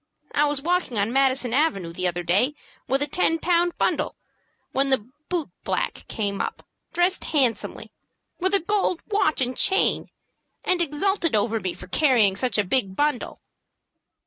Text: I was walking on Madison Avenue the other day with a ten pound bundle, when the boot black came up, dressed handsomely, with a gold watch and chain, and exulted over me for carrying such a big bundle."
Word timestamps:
I 0.33 0.45
was 0.47 0.63
walking 0.63 0.97
on 0.97 1.13
Madison 1.13 1.53
Avenue 1.53 1.93
the 1.93 2.07
other 2.07 2.23
day 2.23 2.55
with 2.87 3.03
a 3.03 3.07
ten 3.07 3.37
pound 3.37 3.77
bundle, 3.77 4.15
when 4.71 4.89
the 4.89 5.07
boot 5.29 5.51
black 5.63 6.05
came 6.07 6.41
up, 6.41 6.65
dressed 6.91 7.25
handsomely, 7.25 7.91
with 8.39 8.55
a 8.55 8.59
gold 8.59 9.03
watch 9.09 9.41
and 9.41 9.55
chain, 9.55 10.09
and 10.63 10.81
exulted 10.81 11.35
over 11.35 11.59
me 11.59 11.75
for 11.75 11.85
carrying 11.85 12.35
such 12.35 12.57
a 12.57 12.63
big 12.63 12.95
bundle." 12.95 13.41